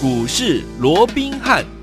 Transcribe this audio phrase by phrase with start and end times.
[0.00, 1.77] 股市罗宾汉。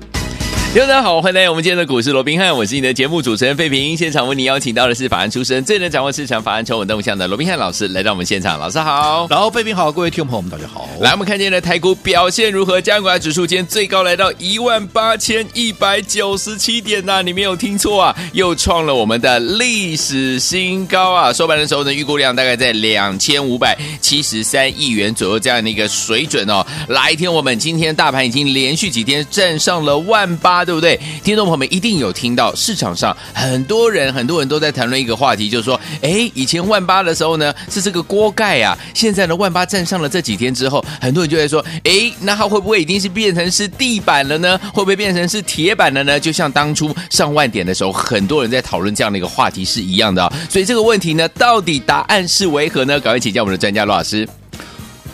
[0.76, 3.96] 大家好，欢迎来到我们今天的股市罗宾汉，我是你的节目主持人费平。
[3.96, 8.60] 现场为你邀请到的是法案出身、最能掌握市场法案筹码动向的罗宾汉老师，来到我们现场。
[8.60, 10.86] 老师好，然后费平好，各位听众朋友们大家好。
[11.00, 12.78] 来，我们看今天的台股表现如何？
[12.78, 21.32] 加权指数今天最高来到一万八千一百九十七点呐、你没有听错啊，又创了我们的历史新高啊！
[21.32, 26.62] 收盘的时候呢，预估量大概在两千五百七十三亿元左右这样的一个水准哦。
[26.88, 30.65] 来，听我们今天大盘已经连续几天站上了万八。
[30.66, 30.98] 对不对？
[31.22, 44.58] 听众朋友们一定有听到，市场上很多人很多人都在谈论一个话题，就是说，哎，以前万八的时候呢是这个锅盖啊，现在呢万八站上了这几天之后，很多人就会说，哎，那它会不会已经是变成是地板了呢？
[44.74, 46.18] 会不会变成是铁板了呢？
[46.18, 50.32] 就像当初上万点的时候，很多人在讨论这样的一个话题是一样的。
[50.50, 52.98] 所以这个问题呢，到底答案是为何呢？
[52.98, 54.26] 赶快请教我们的专家罗老师。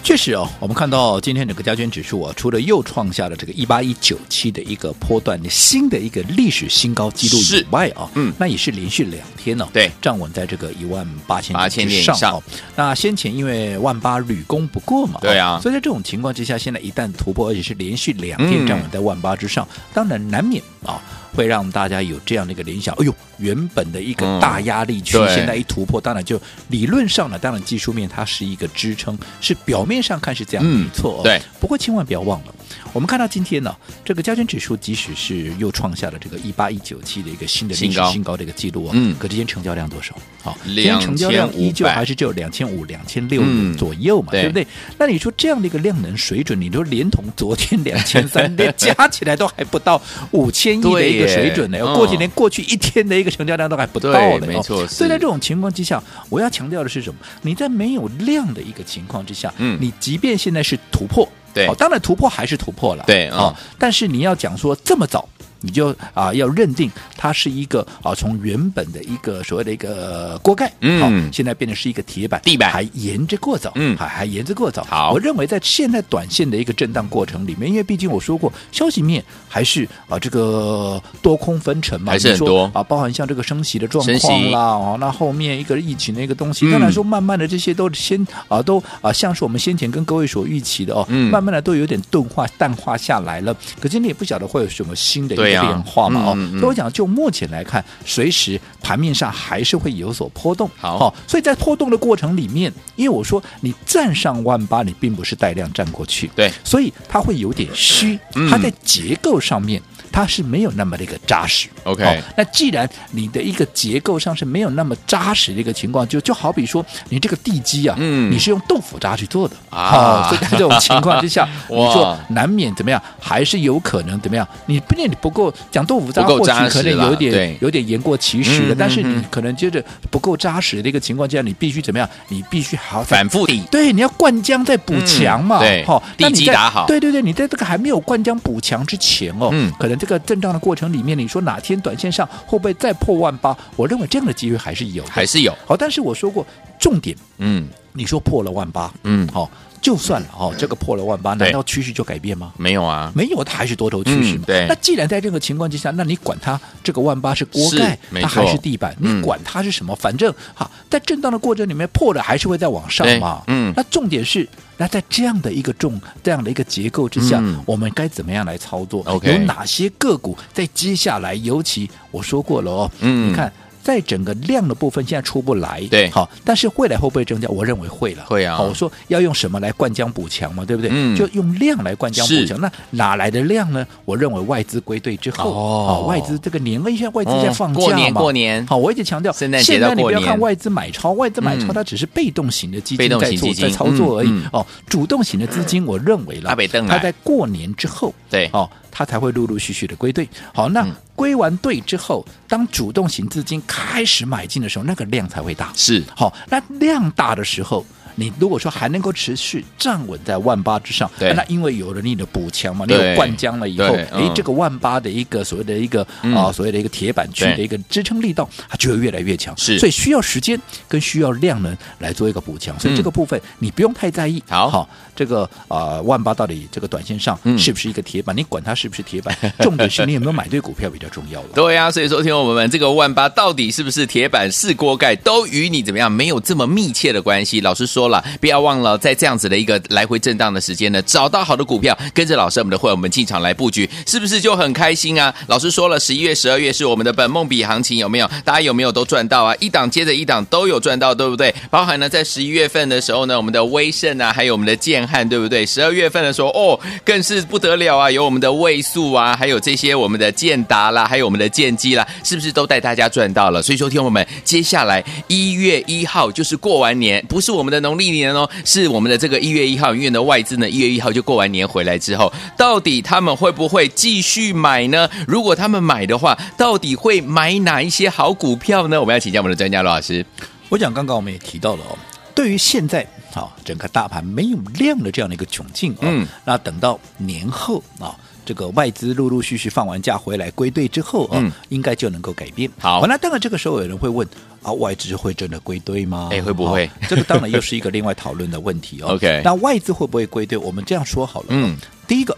[0.02, 12.16] 确实哦，我们看到今天整个加权指数啊，除了又创下了这个一八一九七的一个波段的新的一个历史新高记录以外啊，嗯，那也是连续两天呢、哦，对，站稳在这个一万八千八千点以上。
[12.32, 12.42] 哦。
[12.74, 21.02] 那先前因为万八屡攻不过嘛，对啊，所以在这种情况之下，现在一旦突破，而且是连续两天站稳在万八之上，嗯、当然难免啊。
[21.34, 31.22] 会让大家有这样的一个联想，哎呦，原本的一个大压力区，现在一突破，当然就理论上呢，当然技术面它是一个支撑，是表面上看是这样，没错、哦。
[31.24, 32.54] 对，不过千万不要忘了。
[32.92, 33.74] 我们看到今天呢，
[34.04, 40.14] 这个加权指数即使是又创下了这个一八一九七的一个新的历史新高的一个记录啊，嗯，可今天成交量多少？
[40.42, 43.42] 好，今天成交量依旧还是只有两千五、两千六
[43.78, 44.66] 左右嘛，对不对？
[44.98, 49.98] 那你说这样的一个量能水准，你说连同昨天两千三，连 加起来都还不到
[50.32, 51.78] 五千亿的一个水准呢？
[51.94, 54.86] 过去连过去一天的一个成交量都还不到的，没错。
[54.86, 57.20] 所以在这种情况之下，我要强调的是什么？
[57.42, 61.28] 你在没有量的一个情况之下，嗯，你即便现在是突破。
[61.54, 65.28] 对，当然突破还是突破了，对啊、哦，但是你要讲说这么早。
[65.62, 74.84] 你就啊要认定它是一个啊从原本的一个所谓的一个锅盖，嗯，好，现在变成是一个铁板地板，还沿着过早，嗯，还还沿着过早。
[74.84, 93.54] 好，我认为在现在短线的一个震荡过程里面，因为毕竟我说过消息面还是啊这个多空分层嘛，还是很多啊，包含像这个升息的状况啦，哦，那后面一个疫情的一个东西，当然说慢慢的这些都先啊都啊像是我们先前跟各位所预期的哦，嗯，慢慢的都有点钝化淡化下来了。
[93.80, 95.51] 可今天也不晓得会有什么新的一个。
[95.60, 100.70] 变化嘛哦，所以我讲，就目前来看，随时盘面上还是会有所波动。
[100.76, 108.18] 好，所以在波动的过程里面，因为我说你站上万八，你并不是带量站过去，对，所以它会有点虚，
[108.50, 109.80] 它在结构上面。
[110.12, 112.22] 它是没有那么的一个扎实，OK、哦。
[112.36, 119.56] 那既然你的一个结构上是没有那么扎实的一个情况，就就好比说你这个地基啊，嗯，你是用豆腐渣去做的。
[119.70, 124.46] 啊，所以在这种情况之下， 你说难免怎么样，还是有可能怎么样？
[124.66, 132.06] 你不念你不够讲豆腐渣，或许可能有点有点言过其实的，但是你可能接着不够扎实的一个情况之下，你必须怎么样？
[132.28, 139.98] 你必须好反复的，对，你要灌浆再补墙嘛，对，好，地基打好，对对对，你在这个还没有灌浆补墙之前哦，嗯，可能。
[140.02, 143.56] 这个震荡的过程里面，你说哪天短线上会不会再破万八？
[143.76, 145.56] 我认为这样的机会还是有，还是有。
[145.64, 146.44] 好，但是我说过
[146.76, 149.48] 重点，嗯，你说破了万八，嗯，好，
[149.82, 152.52] 就算了，哦，这个破了万八，难道趋势就改变吗？
[152.56, 154.44] 没有啊，没有，它还是多头趋势嘛。
[154.46, 154.64] 对。
[154.68, 159.94] 那既然在这个情况之下，那你管它这个万八是锅盖，它还是地板，你管它是什么？
[159.96, 163.42] 反正哈，在震荡的过程里面破了，还是会再往上嘛。
[163.48, 163.74] 嗯。
[163.76, 164.48] 那重点是。
[164.78, 171.34] 那在这样的一个重这样的一个结构之下，嗯、我们该怎么样来操作有哪些个股在接下来？
[171.34, 173.52] 尤其我说过了哦，嗯，你看。
[173.82, 177.48] 在整个量的部分，现在出不来，对，好，但是未来会不会增加？
[177.48, 178.56] 我认为会了，会啊。
[178.56, 180.90] 好，我说要用什么来灌浆补强嘛，对不对？
[180.92, 182.60] 嗯，就用量来灌浆补强。
[182.60, 183.86] 那哪来的量呢？
[184.04, 188.66] 我认为外资归队之后，哦，外资这个年，因为现在外资在放假嘛，过年过年。
[188.66, 189.58] 好，我一直强调，现在
[189.94, 194.42] 你不要看外资买超，外资买超它只是被动型的基金在做在操作而已。
[194.52, 196.54] 哦，主动型的资金，我认为了，
[196.88, 198.68] 它在过年之后，对，哦。
[198.92, 200.28] 它才会陆陆续续的归队。
[200.54, 200.86] 好，那
[201.16, 205.72] 归完队之后，当主动型资金开始买进的时候，那个量才会大。
[205.74, 207.84] 是，好，那量大的时候。
[208.14, 219.56] 你如果说还能够持续站稳在万八之上，那因为有了你的补强嘛，你有灌浆了以后，哎、嗯，这个万八的一个所谓的一个、嗯、啊，所谓的一个铁板区的一个支撑力道，它就会越来越强。
[219.56, 222.78] 是，所以需要时间跟需要量能来做一个补强。
[222.78, 224.42] 所以这个部分你不用太在意。
[224.48, 228.36] 好，好，这个啊，万八到底这个短线上是不是一个铁板？
[228.36, 231.48] 你管它是不是铁板， 重点是你有没有买对股票比较重要了。
[231.54, 237.62] 对呀、啊，所以说听我们这个万八到底是不是铁板是锅盖，都与你怎么样没有这么密切的关系。
[237.62, 238.01] 老实说。
[238.02, 245.32] 说了，不要忘了在这样子的一个来回震荡的时间呢，找到好的股票，跟着老师我们的会员们进场来布局，是不是就很开心啊？
[245.46, 248.28] 老师说了，十一月、十二月是我们的本梦比行情，有没有？
[248.44, 249.54] 大家有没有都赚到啊？
[249.60, 251.54] 一档接着一档都有赚到，对不对？
[251.70, 255.64] 包含呢，在十一月份的时候呢，我们的威盛啊，还有我们的建汉，对不对？
[255.64, 263.62] 十二月份的时候，哦，更是不得了啊，有我们的位数啊，还有这些我们的建达啦，还有我们的建机啦，是不是都带大家赚到了？
[263.62, 275.08] 所以说，听我们，接下来一月一号就是过完年，不是我们的农历年哦，是我们的这个一月一号，因为呢外资呢一月一号就过完年回来之后，到底他们会不会继续买呢？
[275.26, 279.00] 如果他们买的话，到底会买哪一些好股票呢？
[279.00, 280.24] 我们要请教我们的专家罗老师。
[280.68, 281.98] 我讲刚刚我们也提到了哦，
[282.34, 288.16] 对于现在啊整个大盘没有量的这样的一个窘境啊，嗯，那等到年后啊。
[288.44, 292.70] 这个外资陆陆续续放完假回来归队之后啊，嗯、应该就能够改变。
[292.78, 294.26] 好，那当然这个时候有人会问
[294.62, 296.28] 啊，外资会真的归队吗？
[296.32, 296.90] 哎，会不会？
[297.08, 299.14] 这个当然又是一个另外讨论的问题哦。
[299.14, 300.58] OK，那外资会不会归队？
[300.58, 301.46] 我们这样说好了。
[301.50, 301.76] 嗯，
[302.08, 302.36] 第一个，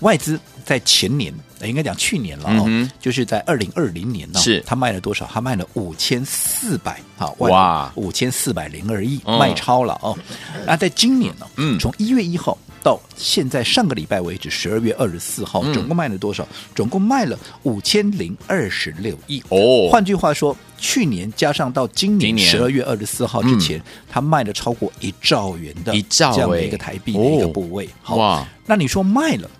[0.00, 1.32] 外资在前年，
[1.62, 5.28] 应该讲去年了哦，嗯、就是在二零二零年呢，是他卖了多少？
[5.32, 10.18] 他卖了五千四百好哇，五千四百零二亿，卖超了哦。
[10.66, 11.46] 那在今年呢？
[11.56, 12.58] 嗯，从一月一号。
[12.82, 16.42] 到现在上个礼拜为止，十二月二十四号，总共卖了多少？
[16.44, 19.42] 嗯、总共卖了五千零二十六亿。
[19.48, 27.86] 哦，换句话说，去年加上到今年十二月二十四号之前，他、嗯、卖了超过一兆元的一兆这样的一个台币的一个部位。
[27.86, 29.50] 哦、好哇，那你说卖了，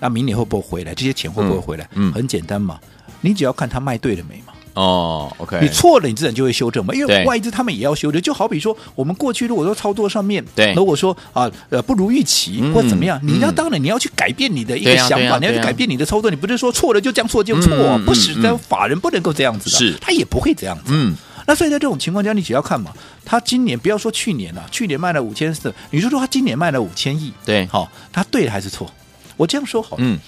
[0.00, 0.94] 那明年会不会回来？
[0.94, 1.88] 这些钱会不会回来？
[2.14, 2.80] 很简单嘛，
[3.20, 4.51] 你只要看他卖对了没嘛。
[4.74, 8.20] 哦，OK，你错了，你自然就会修正嘛，因为外资他们也要修正。
[8.22, 20.84] 就好比说，我们过去如果说操作上面，对，如果说啊呃不如预期或怎么样，你要当然你要去改变你的一个想法，你要去改变你的操作，你不是说错了就这样错就错，不是的，法人不能够这样子的，是，他也不会这样子。
[20.86, 21.14] 嗯，
[21.46, 22.92] 那所以在这种情况下，你只要看嘛，
[23.26, 28.90] 他今年不要说去年了，去年卖了五千四，你就说他今年卖了五千亿，对，好，他对还是错？
[29.36, 30.18] 我这样说好，嗯，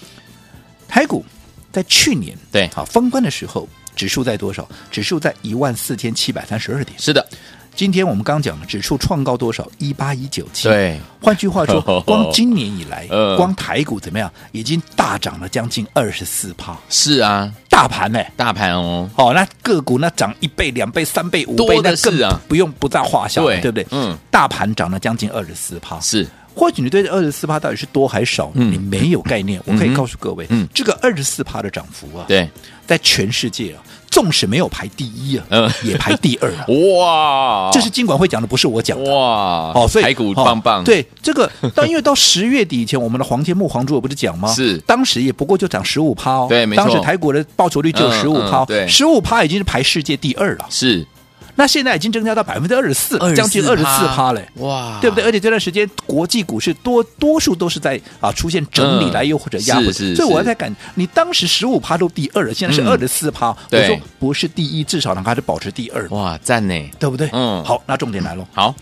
[0.86, 1.24] 台股
[1.72, 2.68] 在去年对。
[2.74, 3.66] 好封关的时候。
[3.94, 4.68] 指数在多少？
[4.90, 6.98] 指数在一万四千七百三十二点。
[6.98, 7.26] 是的，
[7.74, 9.68] 今天我们刚讲了，指数创高多少？
[9.78, 10.68] 一八一九七。
[10.68, 13.06] 对，换句话说， 光今年以来，
[13.36, 14.30] 光台股怎么样？
[14.52, 16.76] 已经大涨了将近二十四趴。
[16.88, 18.22] 是啊，大盘呢？
[18.36, 19.08] 大盘哦。
[19.16, 23.86] 哦，那个股那涨一倍、两倍、三倍、五倍，那更不用不在话下，对不对？
[23.90, 25.98] 嗯，大盘涨了将近二十四趴。
[26.00, 29.60] 是，或许你对这二十四趴到底是多还是少，你没有概念。
[29.64, 32.48] 我可以告诉各位，嗯，这个二十四趴的涨幅啊，对。
[32.86, 33.80] 在全世界啊，
[34.10, 36.66] 纵使没有排第一啊，嗯，也排第二啊！
[37.00, 39.72] 哇，这是金管会讲的，不是我讲的哇！
[39.74, 40.84] 哦，所以台股棒棒。
[40.84, 44.52] 对这个，但因为到十月底以前，我们的黄天木黄主任不是讲吗？
[44.52, 46.46] 是，当时也不过就涨十五趴哦。
[46.46, 46.84] 对，没错。
[46.84, 50.66] 当时台股的报酬率只有十五趴，对，十五趴已经是排世界第二了。
[50.68, 51.06] 是。
[51.56, 55.24] 那现在已经增加到百分之二十四，将近二十四趴嘞，哇，对不对？
[55.24, 66.08] 而且这段时间国际股市多多数都是在啊出现整理来又或者压回，所以我在感，你当时十五趴都第二了，现在是二十四趴，我说不是第一，至少能还是保持第二。
[66.08, 67.28] 哇，赞呢，对不对？
[67.32, 68.74] 嗯，好，那重点来了，好，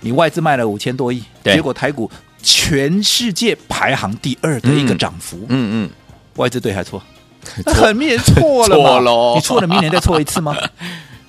[0.00, 2.10] 你外资卖了五千多亿，结果台股
[2.42, 5.90] 全世界排行第二的一个涨幅，嗯嗯，
[6.34, 7.00] 外资对还错？
[7.66, 8.98] 很明显错了嘛，
[9.36, 10.56] 你错了，明年再错一次吗？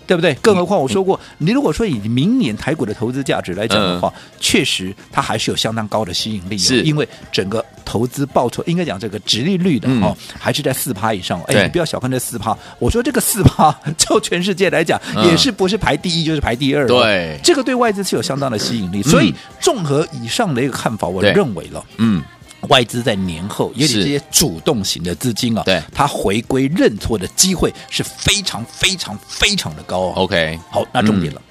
[0.07, 0.33] 对不对？
[0.35, 11.39] 更何况我说过，你如果说以明年台股的投资价值来讲的话，确实它还是有相当高的吸引力，是因为整个投资报酬应该讲这个直利率的哦，还是在四趴以上。
[11.47, 16.87] 哎，你不要小看这四趴，我说这个四趴，就全世界来讲，也是不是排第一就是排第二。
[16.87, 19.03] 对，这个对外资是有相当的吸引力。
[19.03, 22.23] 所以综合以上的一个看法，我认为了，嗯。
[22.69, 30.13] 外资在年后，尤其这些主动型的资金啊，对，它回归认错的机会是非常非常非常的高哦。
[30.17, 31.41] OK，好，那重点了，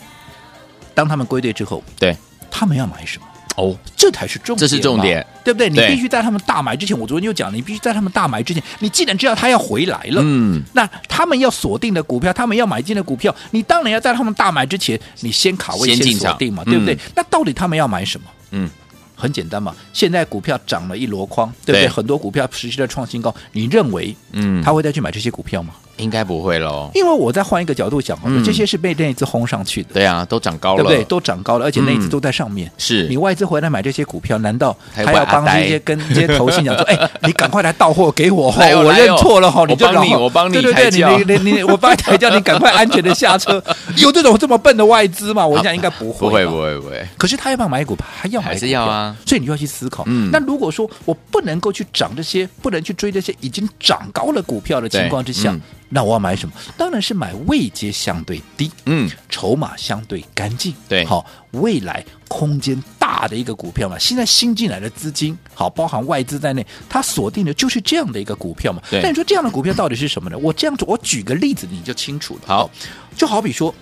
[0.95, 2.17] 当他们归队之后，对，
[2.51, 3.27] 他们要买什么？
[3.57, 5.71] 哦，这才是重点，这是重点，对不对？
[5.71, 16.99] 你必须在他们大买之前，我昨天就讲了，你必须在他们大买之前，你既然知道他要回来了，嗯，那他们要锁定的股票，他们要买进的股票，你当然要在他们大买之前，你先卡位先锁定嘛，对不对？
[17.15, 18.27] 那到底他们要买什么？
[18.51, 18.69] 嗯。
[19.17, 21.89] 很简单嘛，现在股票涨了一箩筐，对不对？
[21.89, 25.75] 很多股票持续在创新高，你认为，嗯，他会再去买这些股票吗？
[25.97, 29.95] 应该不会喽，因为我再换一个角度讲，这些是被那一次轰上去的。
[29.95, 31.05] 对啊，都涨高了，对不对？
[31.05, 32.71] 都涨高了，而且那一次都在上面。
[32.79, 43.63] 是你外资回来买这些股票，难道还要帮这些跟这些投信讲说， 哎，你赶快来到货给我哈，我认错了哈，你就帮你，我帮你，对对对，你你你，我帮你抬轿，你赶快安全的下车。
[43.97, 45.47] 有这种这么笨的外资吗？
[45.47, 47.07] 我想应该不会，不会，不会，不会。
[47.17, 48.07] 可是他要不要买股票？
[48.15, 49.17] 还要还是要啊？
[49.25, 50.05] 所以你就要去思考。
[50.07, 55.57] 嗯，那如果说我不能够去涨这些，不能去追这些已经涨高了股票的情况之下。
[55.89, 56.55] 那我要买什么？
[56.77, 63.99] 当然是买位阶相对低，嗯，筹码相对干净，对，好，未来空间大的一个股票嘛。
[63.99, 68.83] 现在新进来的资金，好，包含外资在内，它锁定的就是这样的一个股票嘛。
[68.91, 70.37] 对，那你说这样的股票到底是什么呢？
[70.39, 72.41] 我这样子，我举个例子你就清楚了。
[72.47, 72.71] 好，
[73.17, 73.75] 就好比说，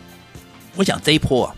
[0.76, 1.54] 我讲这一波啊。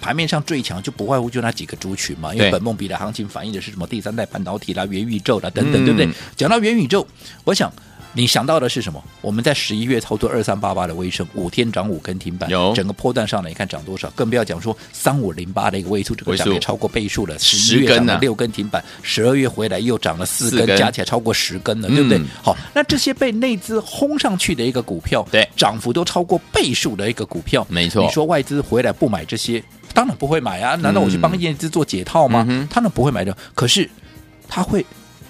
[0.00, 3.86] 盘面上最强就不外乎就那几个族群嘛，因为本梦比的行情反映的是什么？
[3.86, 6.08] 第三代半导体啦、元宇宙啦等等，对不对？
[6.34, 7.06] 讲到元宇宙，
[7.44, 7.70] 我想
[8.14, 9.02] 你想到的是什么？
[9.20, 14.10] 我们在十一月操作二三八八的微升，五天涨五根停板，有整个波段上来，你看涨多少？
[14.10, 22.20] 更不要讲说三五零八的一个位数，这个涨也超过倍数了，十一月涨了六根停板，十二月回来又涨了四根，加起来超过十根了，对不对？
[22.42, 28.04] 好，那这些被内资轰上去的一个股票，对，涨幅都超过倍数的一个股票，没错。
[28.04, 29.62] 你说外资回来不买这些？
[29.94, 30.74] 当然不会买啊！
[30.76, 32.46] 难道我去帮业资做解套吗？
[32.48, 33.36] 嗯、他们不会买的。
[33.54, 33.88] 可是
[34.48, 34.84] 他会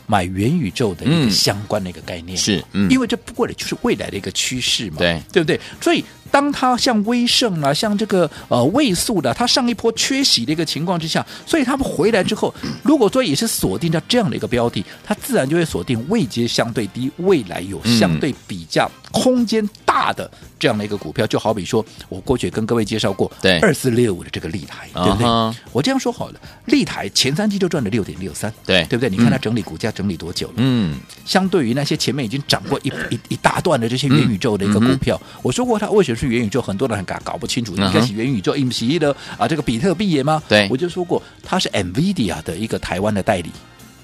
[0.06, 5.60] 买元宇宙的一个相关的一个概念，是、嗯，因为这不过也就是未来的一个趋势嘛，对，对不对？
[5.80, 20.30] 所以当它像威盛啊，像这个呃位速的，它上一波缺席的一个情况之下，所以他们回来之后，如果说也是锁定到这样的一个标的，它自然就会锁定位阶相对低，未来有相对比较空间大的。
[20.58, 25.56] 这样的一个股票，就好比说，我过去跟各位介绍过，对二四六五的这个立台，对不对？Uh huh.
[25.72, 29.10] 我这样说好了，立台前三季就赚了六点六三，对对不对？
[29.10, 30.54] 你看它整理股价整理多久了？
[30.58, 40.40] 嗯，相对于那些前面已经涨过一一一大段的这些元宇宙的一个股票，嗯、我说过它为什么是元宇宙，很多人很搞搞不清楚，应该是元宇宙 MC 的啊，这个比特币也吗？
[40.48, 43.50] 对，我就说过它是 NVIDIA 的一个台湾的代理。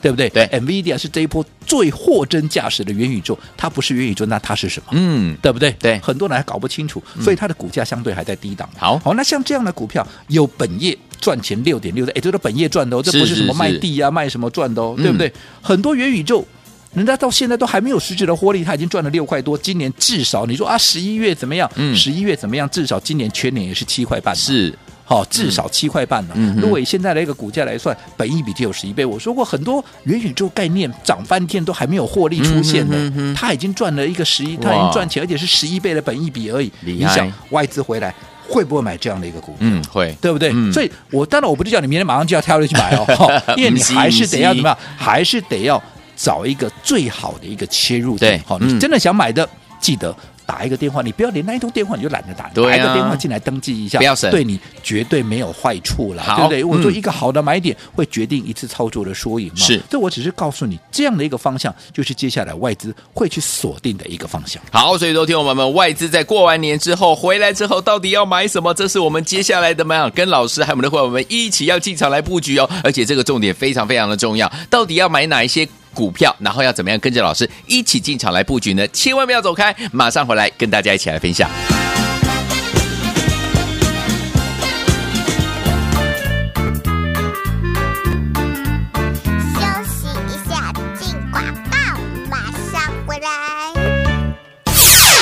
[0.00, 0.28] 对不对？
[0.30, 4.86] 对，NVIDIA 是这一波最货真价实的元宇宙，它不是元宇宙，那它是什么？
[4.92, 5.70] 嗯，对不对？
[5.78, 8.68] 对，很多人还搞不清楚，所以它的股价相对还在低档。
[8.76, 15.32] 好，好，那像这样的股票有本业赚钱六点六的，哎，这都本业赚的哦，这不是什么卖地啊、卖什么赚的哦，对不对？
[15.60, 16.46] 很多元宇宙，
[16.94, 21.70] 人家到现在都还没有实质的获利，他已经赚了六块多，今年至少你说啊，十一月怎么样？
[21.76, 22.68] 嗯，十一月怎么样？
[22.70, 24.34] 至少今年全年也是七块半。
[24.34, 24.72] 是。
[25.08, 26.34] 好，至少七块半呢。
[26.36, 29.06] 嗯、如果以现在的一个股价来算，本益比就有十一倍。
[29.06, 36.70] 我说过很多元宇宙概念涨翻天都还没有获利出现呢，他已经赚了一个十一，他已经赚钱，而且是十一倍的本益比而已。
[36.80, 38.14] 你想外资回来
[38.46, 39.58] 会不会买这样的一个股票？
[39.60, 40.50] 嗯，会，对不对？
[40.52, 43.06] 嗯、所以我当然我不是叫你明天马上就要跳进去买哦，
[43.56, 44.78] 因为你还是得要怎么样？
[44.94, 45.82] 还是得要
[46.14, 48.38] 找一个最好的一个切入点。
[48.46, 49.48] 好，你真的想买的，
[49.80, 50.14] 记得。
[50.48, 56.64] 打一个电话，你不要连那一通电话你就懒得打，打一个电话进来登记一下，不要省，对你绝对没有坏处了，对不对？
[56.64, 59.56] 我说一个好的买点会决定一次操作的输赢嘛。
[59.56, 64.62] 是，这我只是告诉你这样的一个方向，就是接下来外资会去锁定的一个方向。
[64.72, 68.72] 好，所以说，听众朋友们，外资在过完年之后回来之后，到底要买什么？
[68.72, 72.66] 这是我们接下来的嘛，跟老师还有我们的伙伴们一起要进场来布局哦。
[72.82, 75.68] 而且这个重点非常非常的重要，到底要买哪一些？
[75.94, 78.86] 股票，然后要怎么样跟着老师一起进场来布局呢？
[78.88, 81.48] 千万不要走开，马上回来跟大家一起来分享。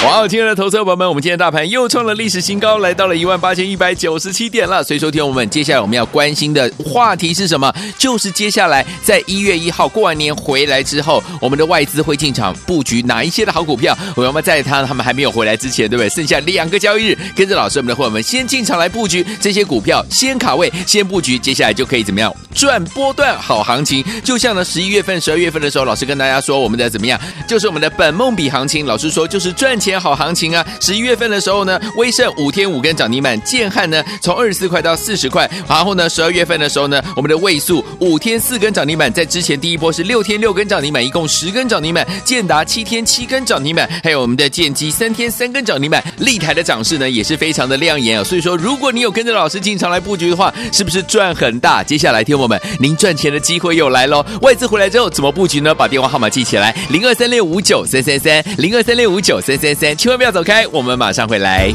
[0.09, 4.83] 好，亲爱的投资朋友们，我们今天大盘又创了历史新高，来到了一万八千一百九十七点了。
[4.83, 7.75] 所以，说，听我们接下来我们要关心的话题是什么？
[7.99, 13.99] 就是接下来在一月一号过完年回来之后，我们的外资会进场布局哪一些的好股票？
[14.15, 16.09] 我们在他他们还没有回来之前，对不对？
[16.09, 24.05] 剩下两个交易日，跟着老师我们的伙伴们先进场来布局这些股票，先卡位，先布局，接下来就可以怎么样赚波段好行情？
[24.23, 27.21] 就像呢十一月份、十二月份的时候，老师跟大家说我们的怎么样？
[27.49, 29.96] 就是我们的本梦比行情，老师说就是赚钱。
[30.01, 30.67] 好行情啊！
[30.81, 35.49] 十一月份的时候呢，威盛五天五根涨停板，建汉呢从二十四块到四十块。
[35.69, 42.07] 然后呢，十二月份的时候呢，我们的位速五天四根涨停板，在之前第一波是六天六根涨停板，一共十根涨停板。
[42.25, 46.03] 建达七天七根涨停板，还有我们的建机三天三根涨停板。
[46.19, 48.25] 立台的涨势呢也是非常的亮眼啊！
[48.25, 51.83] 所以说，如果你有跟着老师进场来布局的话，是不是赚很大？
[51.83, 54.25] 接下来听我们，您赚钱的机会又来喽！
[54.43, 55.75] 外资回来之后怎么布局呢？
[55.75, 59.86] 把电话号码记起来：零二三六五九三三三，零二三六五九三三三。
[59.95, 61.73] 千万不要走开，我们马上回来。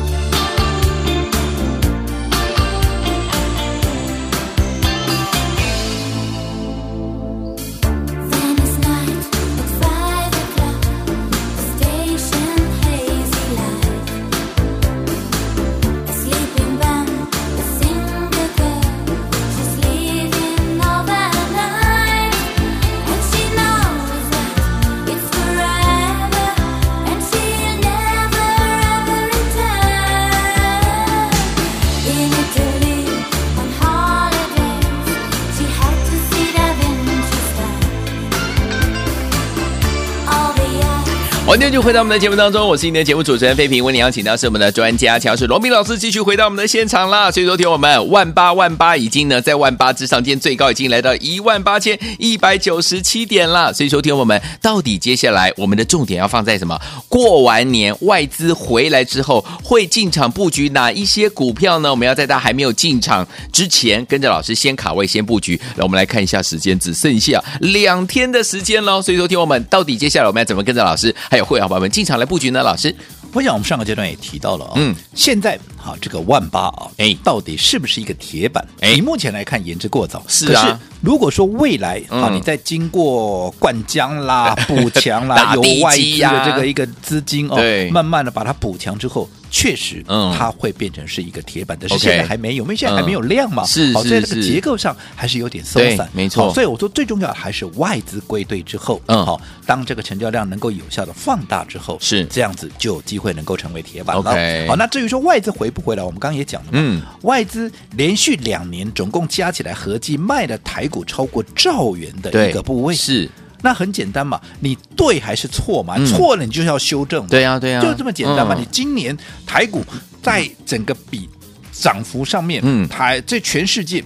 [41.52, 43.84] 欢迎继续回到我们的节目当中，我是你的节目主持人费平。
[43.84, 47.30] 为你邀请到是我们的专家乔氏罗宾老师，继续回到我们的现场啦。
[47.30, 53.74] 所以说，听我们万八万八已经呢在万八之上，今天最高已经来到一万八千一百九十七点了。
[53.74, 56.80] 所以说，听我们到底接下来我们的重点要放在什么？
[57.10, 61.92] 过完年外资回来之后会进场布局哪一些股票呢？
[61.92, 65.60] 我们要在他还没有进场之前，跟着老师先卡位先布局。
[65.76, 69.02] 来，我们来看一下时间，只剩下两天的时间喽。
[69.02, 71.41] 所以说，听我们到底接下来我们要怎么跟着老师还有。
[71.44, 72.64] 会好朋友们进场来布局呢？
[72.64, 72.96] 老师，
[73.34, 78.66] 我想我们上个阶段也提到了啊、哦，嗯，现在好这个万八啊，哎，到底是不是一个铁板？
[78.82, 80.80] 哎，你目前来看言之过早，是啊。
[81.02, 87.58] 如果说未来啊，你在经过灌浆啦、 补强啦，有外资的这个一个资金哦，
[87.92, 89.30] 慢慢的把它补强之后。
[89.52, 96.54] 确实，嗯，它会变成是一个铁板，但是现在还没有，因为现在还没有量嘛，是，好，在这个结构上还是有点松散，没错。
[96.54, 102.26] 所以我说最重要的还是外资归队之后，嗯，好，当这个成交量能够有效的放大之后，是。
[102.28, 104.24] 这样子就有机会能够成为铁板了。
[104.68, 112.96] 好，那至于说外资回不回来，我们刚刚也讲了，嗯，外资连续两年总共加起来合计卖的台股超过兆元的一个部位。
[112.96, 113.30] 是。
[113.62, 115.96] 那很简单嘛，你对还是错嘛？
[115.98, 117.26] 嗯、错了你就是要修正。
[117.28, 118.56] 对呀、啊，对呀、啊，就这么简单嘛。
[118.56, 119.84] 嗯、你今年台股
[120.22, 121.30] 在整个比
[121.72, 124.04] 涨幅上面，嗯，台这全世界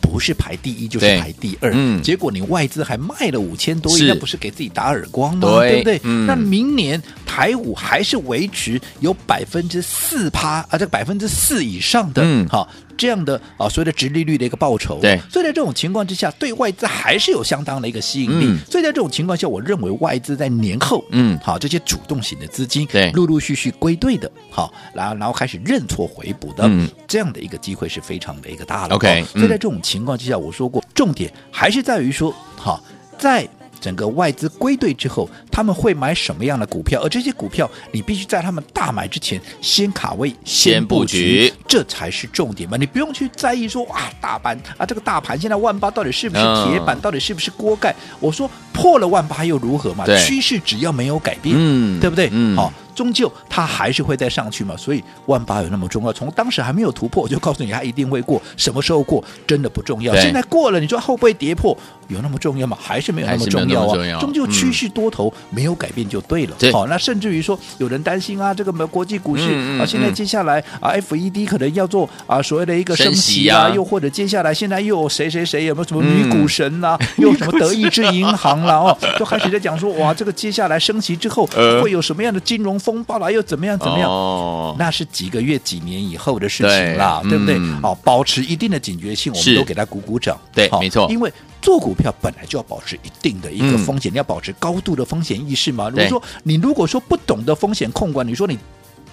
[0.00, 5.48] 不是排第一就是排第二，嗯，结果你外资还卖了五千多亿，那不是给自己打耳光吗？
[5.60, 6.00] 对，对不对？
[6.02, 7.00] 嗯、那明年
[7.30, 12.68] 台股还是维持有百分之四趴啊，这个百分之四以上的，嗯，好。
[12.98, 18.44] 这样的啊，所谓的直利率的一个报酬，对，所以在这种情况之下，对外资还是有相当的一个吸引力。
[18.44, 28.94] 嗯、所以在这种情况下，我认为外资在年后，嗯，好，这些主动型的资金，对，陆陆续续归队的，好，然后然后开始认错回补的，嗯，这样的一个机会是非常的一个大了。
[28.96, 32.84] OK，所以在这种情况之下，我说过，重点还是在于说，好，
[33.18, 33.48] 在。
[33.80, 37.00] 整个外资归队之后，他们会买什么样的股票？
[37.02, 42.76] 而这些股票，你必须在他们大买之前先卡位、先布局，这才是重点嘛！
[42.76, 47.94] 你不用去在意说啊，大盘啊，这个大盘现在万八到底是不是铁板，到底是不是锅盖？
[48.20, 50.04] 我说破了万八又如何嘛？
[50.18, 52.28] 趋势只要没有改变，嗯，对不对？
[52.32, 52.72] 嗯，好。
[52.92, 56.12] 终究它还是会再上去嘛，所以万八有那么重要？
[56.12, 58.42] 从当时还没有突破，我就告诉你它一定会过。
[58.58, 60.14] 什么时候过真的不重要。
[60.16, 61.74] 现在过了，你说会不会跌破？
[62.10, 62.76] 有那么重要吗？
[62.80, 64.20] 还是没有那么重要啊。
[64.20, 66.56] 终究趋势多头没有改变就对了。
[66.72, 69.42] 好，那甚至于说有人担心啊，这个国际股市
[69.78, 81.46] 啊，现在接下来啊，FED 可能要做啊所谓的一个升息啊，又或者接下来现在又有谁谁谁有没有什么女股神啊， 又什么德意志银行啦哦，就开始在讲说哇，这个接下来升息之后
[81.82, 83.78] 会有什么样的金融风暴了又怎么样？
[83.78, 84.10] 怎么样？
[84.10, 87.58] 哦，那是几个月、几年以后的事情啦，对，对不对？
[87.80, 90.38] 好、嗯，保持一定的警觉性，我们都给他鼓鼓掌。
[90.52, 91.06] 对，好没错。
[91.10, 95.88] 因为做股票本来就要保持一定的一个风险，嗯、你要保持高度的风险意识嘛。
[95.88, 98.58] 如果说你如果说不懂得风险控管，你说你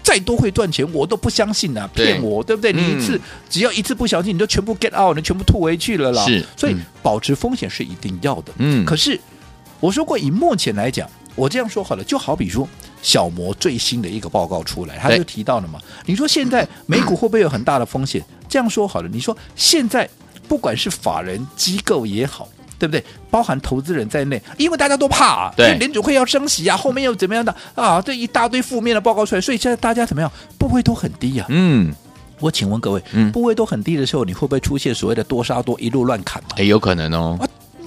[0.01, 2.71] 再多会赚钱，我都不相信啊，骗我，对不对？
[2.71, 6.25] 你一次、嗯、只要一次不小心，你就全部 get out，你全部吐回去了啦。
[6.25, 8.53] 是，所以保持风险是一定要的。
[8.57, 9.19] 嗯，可是
[9.79, 11.09] 我说过，以目前来讲。
[11.35, 12.67] 我这样说好了，就好比说
[13.03, 15.79] 小摩最新的一个报告出来，他就提到了嘛。
[16.07, 18.19] 你说现在美股会不会有很大的风险？
[18.49, 20.09] 这样说好了，你说现在
[20.47, 22.47] 不管是法人机构也好，
[22.79, 23.03] 对不对？
[23.29, 28.01] 包含投资人在内，因为大家都怕啊，对，联准会要升息啊，后面又怎么样的啊？
[28.01, 30.31] 这一大堆负面的报告出来，所以现在大家怎么样？
[30.57, 31.45] 部位都很低呀。
[31.49, 31.93] 嗯，
[32.39, 36.41] 我请问各位，嗯部位都很低的时候，你会不会出现所谓的多杀多一路乱砍？
[36.55, 37.37] 哎，有可能哦。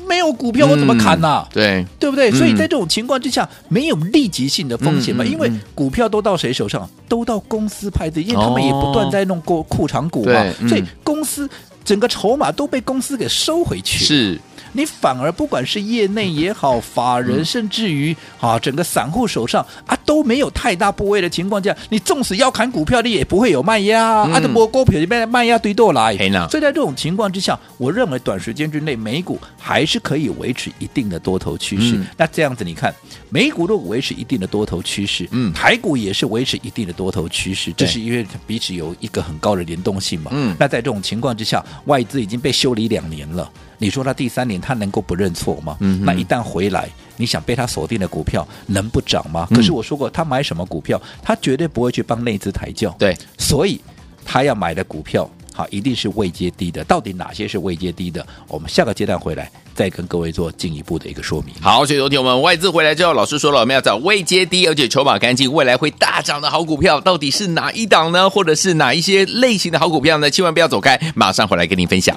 [0.09, 1.47] 没有股票我怎么砍呢？
[1.53, 2.33] 对，对不对？
[2.33, 6.91] 嗯、所以在这种情况之下，没有立即性的风险嘛，因为股票都到谁手上？
[7.09, 11.49] 都到公司派的，因为他们也不断在弄过库藏股嘛，嗯、所以公司
[11.85, 14.05] 整个筹码都被公司给收回去。
[14.05, 14.41] 是。
[14.73, 26.17] 你反而不管是业内也好，法人甚至于啊整个散户手上啊都没有太大部位的情况下，你纵使要砍股票，你也不会有卖压啊，啊，这波股票里面卖压堆多来。
[26.49, 32.01] 所以在这种情况之下，我认为短时间之内美股还是可以维持一定的多头趋势。
[32.17, 32.95] 那这样子你看，
[33.29, 40.31] 美股如果维持一定的多头趋势，嗯，台股也是维持一定的多头趋势，这是因为彼此有一个很高的联动性嘛。
[40.35, 43.51] 嗯，那在这种情况之下，外资已经被修理两年了。
[43.79, 45.77] 你说他第三年他能够不认错吗？
[45.81, 49.47] 嗯，那一旦回来，你想被他锁定的股票能不涨吗？
[49.51, 52.95] 嗯、可是我说过，他买什么股票，他绝对不会去帮内资抬轿。
[52.99, 53.81] 对，所以
[54.25, 56.85] 他要买的股票，好，一定是未接低的。
[56.85, 58.25] 到底哪些是未接低的？
[58.49, 61.55] 我们下个阶段回来再跟各位做进一步的一个说明。
[61.61, 68.29] 好，所以昨天我们外资回来之后，老师说了，我们要找未接低而且筹码干净、未来会大涨的好股票，到底是哪一档呢？
[68.31, 70.31] 或者是哪一些类型的好股票呢？
[70.31, 72.17] 千万不要走开，马上回来跟您分享。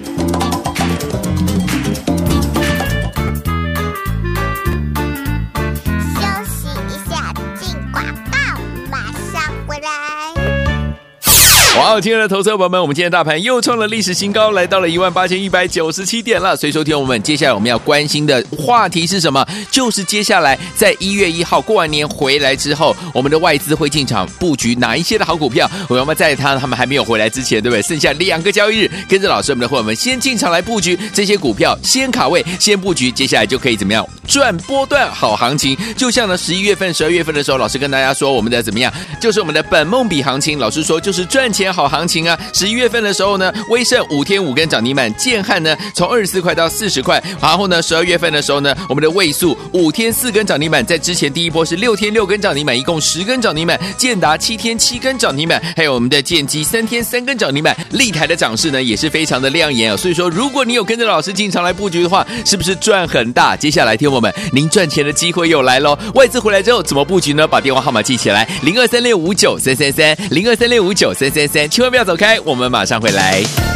[11.84, 16.56] 好，亲爱的投资者朋友们，我们今天大盘又创了历史新高，来到了一万八千一百九十七点了。
[16.56, 19.44] 所以，收听我们接下来我们要关心的话题是什么？
[19.72, 25.70] 就是接下来在一月一号过完年回来之后，我们的外资会进场布局哪一些的好股票？
[25.90, 27.82] 我们在他他们还没有回来之前，对不对？
[27.82, 35.76] 剩下两个交易日，跟着老师我们的会员们先进场来布局这些股票，先卡位，先布局，接下来就可以怎么样赚波段好行情？
[35.98, 40.60] 就像呢十一月份、十二月份的时候，老师跟大家说我们的怎么样，就是我们的本梦比行情。
[40.60, 42.38] 老师说就是赚钱好行情啊！
[42.54, 47.24] 十一月份的时候呢，威盛五天五根涨停板，建汉呢从二十四块到四十块。
[47.42, 53.80] 然后呢，十二月份的时候呢，我们的位数五天四根涨停板，在之前第一波是六天六根涨停板，一共十根涨停板。
[53.98, 57.76] 建达七天七根涨停板，还有我们的建机三天三根涨停板。
[57.92, 59.98] 立台的涨势呢也是非常的亮眼啊！
[59.98, 63.56] 所以说，如果你有跟着老师进场来布局的话，是不是赚很大？
[63.56, 65.98] 接下来听我们，您赚钱的机会又来喽！
[66.16, 67.48] 外资回来之后怎么布局呢？
[67.48, 73.73] 把电话号码记起来：零二三六五九三三三，零二三六五九三三三，千万不要走开，我们马上回来。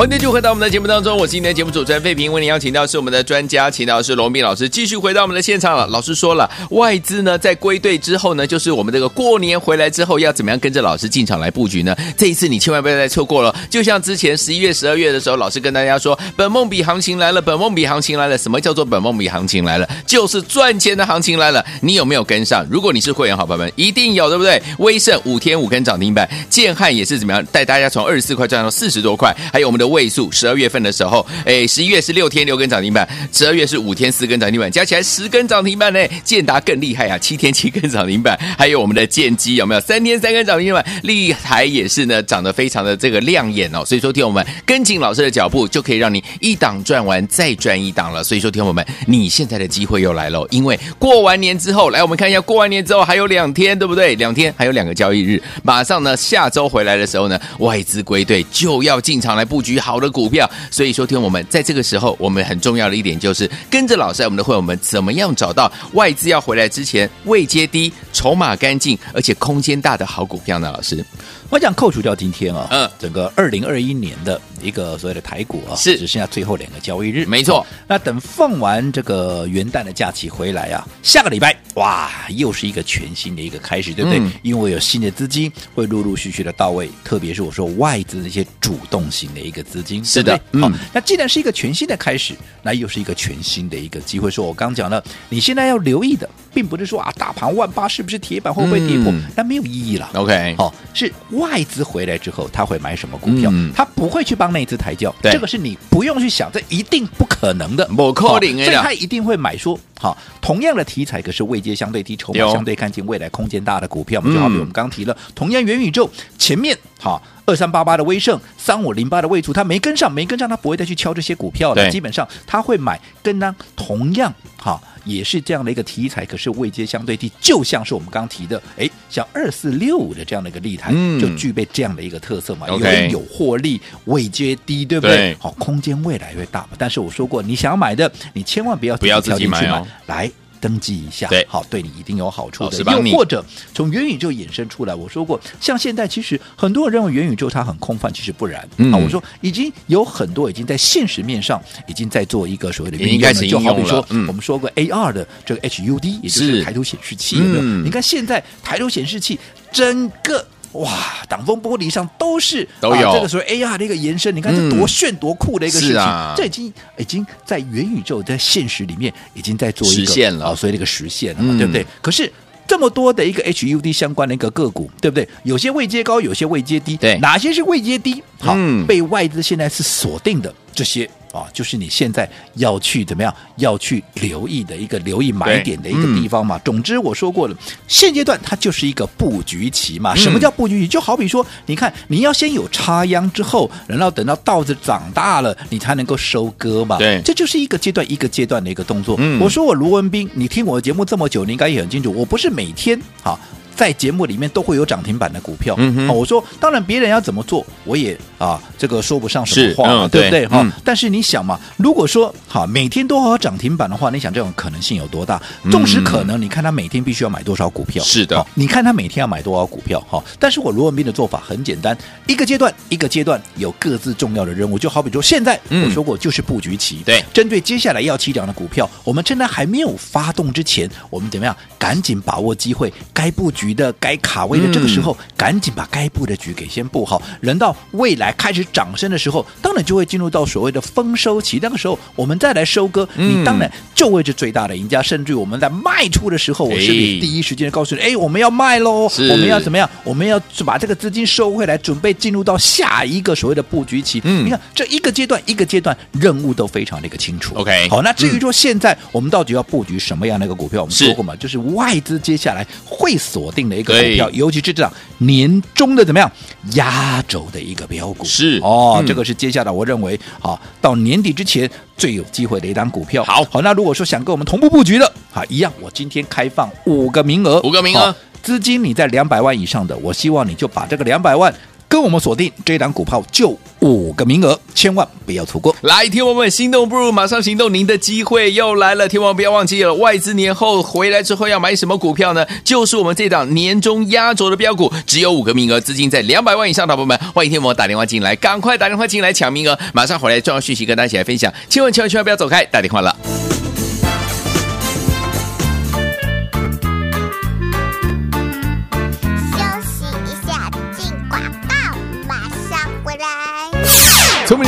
[0.00, 5.86] 欢迎继续回到我们的节目当中，我是今天的节目主持人费平，为您邀请到是我们的专家，请到是罗宾老师，继续回到我们的现场了。
[5.88, 11.94] 老师说了，外资呢在归队之后呢，就是我们这个过年回来之后要怎么样跟着老师进场来布局呢？
[12.16, 13.54] 这一次你千万不要再错过了。
[13.68, 18.38] 就像之前十一月、十二月的时候，老师跟大家说，本梦比行情来了，本梦比行情来了。
[18.38, 19.86] 什么叫做本梦比行情来了？
[20.06, 21.62] 就是赚钱的行情来了。
[21.82, 22.66] 你有没有跟上？
[22.70, 24.62] 如果你是会员好朋友们，一定有，对不对？
[24.78, 29.89] 威盛五天五根涨停板，建汉也是怎么样带大家从二十四块赚到四十多块，还有我们的。
[29.90, 36.00] 位数十二月份的时候，哎，十一月是六天六根涨停板，十二月是五天四根涨停板，加起来十根涨停板呢。
[36.24, 40.84] 建达更厉害啊，七天七根涨停板，还有我们的建机有没有三天三根涨停板？
[41.02, 43.84] 厉害也是呢，涨得非常的这个亮眼哦。
[43.84, 48.22] 所以说，听我们跟紧老师的脚步，就可以让你一档赚完再赚一档了。
[48.22, 54.14] 所以说，听我们，你现在的机会又来了，因为过完年之后，来我们看一下，过完年之后还有两天，对不对？
[54.14, 59.79] 两天还有两个交易日，马上呢下周回来的时候呢，外资归队就要进场来布局。
[59.80, 70.70] 好的股票，所以说听我们在这个时候，我们很重要的一点就是跟着老师，我们的会我们怎么样找到外资要回来之前位阶低、筹码干净而且空间大的好股票呢？
[70.70, 71.04] 老师，
[71.48, 77.66] 我想扣除掉今天啊，嗯，整个二零二一年的一个所谓的台股啊，是只剩下最后两个交易日，没错。
[77.88, 84.20] 那等放完这个元旦的假期回来啊，下个礼拜哇，又是一个全新的一个开始，对不对？
[84.20, 90.04] 嗯、因为有新的资金会陆陆续续的到位，特别是我说外资的一些主动型的一个资金。
[90.04, 94.30] 是的，好、嗯，那既然是一个全新的开始，那又是一个全新的一个机会。
[94.30, 100.10] 说我刚讲了，你现在要留意的，并不是说啊，大盘万八是不是铁板，会不会跌破，那、嗯、没有意义了。
[100.14, 103.50] OK，好，是外资回来之后，他会买什么股票？
[103.52, 108.64] 嗯、他不会去帮内资抬轿，这个是你不用去想，这一定不可能的，不可能的。
[108.64, 117.22] 所以他一定会买说，好，同样的题材，可是位阶相对低，筹码相对看见未来空间大的股票，就好比我们刚刚提了，同样元宇宙前面，好。
[117.50, 121.90] 二三八八的威盛，三五零八的位数，他没跟上，没跟上，他不会再去敲这些股票的。
[121.90, 135.16] 基本上他会买跟他同样哈，也是这样的一个题材，可是位阶相对低，就像是我们刚提的，哎，像二四六五的这样的一个立台，嗯、就具备这样的一个特色嘛，因为有获利，位阶低，对不对？
[135.16, 136.68] 对好，空间未来越大嘛。
[136.78, 140.30] 但是我说过，你想要买的，你千万不要不要自己买哦，来。
[140.60, 142.78] 登记一下，对，好，对你一定有好处的。
[142.78, 143.44] 又或者
[143.74, 148.68] 从元宇宙衍生出来，我说过，像现在其实很多人认为元宇宙它很空泛，其实不然。
[148.76, 157.62] 嗯，我说已经有很多已经在现实面上已经在做一个所谓的应用了，就好比说，我们说过 AR 的这个 HUD，也就是抬头显示器，有没有？
[157.82, 159.38] 你看现在抬头显示器
[159.72, 160.46] 整个。
[160.72, 171.84] 哇，挡风玻璃上都是都有、啊、这个所谓 AR 的一个延伸，你看这多炫多酷的一个事情，这已经已经在元宇宙在现实里面已经在做一个实现了，哦、所以那个实现了嘛，嗯、对不对？
[172.00, 172.32] 可是
[172.68, 175.28] 这么多的一个 HUD 相关的一个个股，对不对？
[175.42, 178.22] 有些位阶高，有些位阶低，对，哪些是位阶低？
[178.38, 181.10] 好，嗯、被外资现在是锁定的这些。
[181.32, 186.56] 啊，就是你现在要去怎么样，要去留意的一个留意买点的一个地方嘛。
[186.56, 190.14] 嗯、总之我说过了，现阶段它就是一个布局期嘛。
[190.14, 190.88] 什么叫布局期？
[190.88, 196.98] 就好比说，你看你要先有插秧之后，然后等到稻子长大了，你才能够收割嘛。
[196.98, 199.16] 对，这就是一个阶段一个阶段的一个动作。
[199.20, 203.38] 嗯、我说我卢文斌，你听我的节目这么久，你应该也很清楚，我不是每天好。
[203.74, 205.74] 在节目里面都会有涨停板的股票。
[205.78, 210.46] 嗯哼好我说当然别人要怎么做，我也啊这个说不上什么话对不对？
[210.46, 215.40] 哈、嗯但是你想嘛，如果说哈每天都要涨停板的话，你想这种可能性有多大？
[215.70, 218.02] 纵使可能，你看他每天必须要买多少股票？
[218.02, 220.00] 是的你看他每天要买多少股票？
[220.08, 231.56] 哈，但是我罗文斌的做法很简单，一个阶段一个阶段有各自重要的任务，就好比说现在嗯我说过就是布局期，对针对接下来要起涨的股票，我们趁它还没有发动之前，我们怎么样？
[231.78, 237.20] 赶紧把握机会，该布局的、该卡位的，嗯这个时候、赶紧把该布的局给先布好。
[237.40, 241.58] 人到未来开始涨升的时候，当然就会进入到所谓的丰收期。
[241.62, 245.02] 那个时候我们再来收割，嗯你当然就会是最大的赢家。
[245.02, 249.88] 甚至于我们在卖出的时候，我是第一时间告诉你，哎，我们要卖喽，我们要怎么样？
[250.04, 254.20] 我们要把这个资金收回来，准备进入到下一个所谓的布局期。
[254.24, 257.54] 嗯你看这一个阶段一个阶段任务都非常的一个清楚。
[257.56, 266.30] OK 好，那至于说现在我们到底要布局什么样的一个股票，我们说过嘛，就是外资接下来会锁定的一个股票，尤其是这样年中的怎么样
[266.74, 268.24] 压轴的一个标股。
[268.24, 268.58] 是。
[268.62, 269.06] 哦，嗯。
[269.06, 273.24] 这个是接下来我认为好到年底之前最有机会的一档股票。
[273.24, 273.44] 好。
[273.50, 278.14] 好，那如果说想跟我们同步布局的，啊，一样，我今天开放五个名额，五个名额。
[278.42, 281.54] 资金你在两百万以上的，我希望你就把这个两百万
[281.90, 285.74] 跟我们锁定这档股票，就五个名额，千万不要错过。
[285.80, 289.08] 来，天王们，心动不如马上行动，您的机会又来了。
[289.08, 292.46] 天王不要忘记了，外资年后回来之后要买什么股票呢？
[292.62, 301.52] 就是我们这档年终压轴的标股，只有五个名额，资金在两百万以上的朋友们，欢迎天王打电话进来，赶快打电话进来抢名额，马上回来重要讯息跟大家一起来分享。
[301.68, 303.49] 千万千万千万不要走开，打电话了。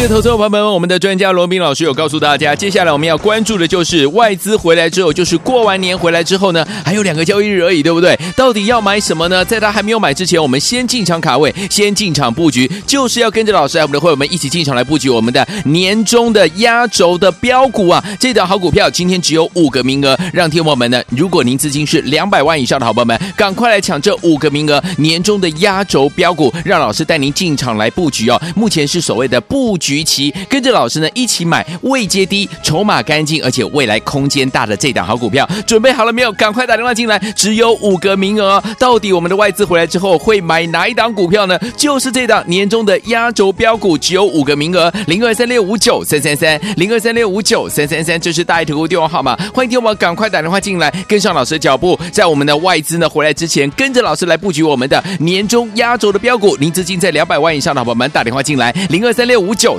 [0.02, 8.18] 的投资者朋友们，我们的专家罗斌老师有告诉大家，接下来我们要关注的就是外资回来之后，就是过完年回来之后呢，还有两个交易日而已，对不对？
[8.36, 9.44] 到底要买什么呢？
[9.44, 18.02] 在他还没有买之前，我们先进场卡位，先进场布局，就是要跟着老师，我们的会员们一起进场来布局我们的年终的压轴的标股啊！
[18.18, 28.40] 这档好股票今天只有五个名额，让听友们呢，如果您资金是两百万以上的好朋友们，赶快来抢这五个名额，年终的压轴标股，让老师带您进场来布局哦。
[28.56, 36.30] 目前是所谓的布局期，跟着老师呢一起买位阶低、筹码干净，而且未来空间大的这档好股票，准备好了没有？
[36.30, 38.62] 赶快打电话进来，只有五个名额。
[38.78, 41.58] 到底我们的外资回来之后会买哪一档股票呢？
[41.76, 56.56] 就是这档年终的压轴标股，只有五个名额，零二三六五九三三三，零二三六五九三三三，这是大爱投顾电话号码，欢迎听我们赶快打电话进来，跟上老师的脚步，在我们的外资呢回来之前，跟着老师来布局我们的年终压轴的标股。
[56.58, 59.78] 您资金在两百万以上的好朋友们，打电话进来，零二三六五九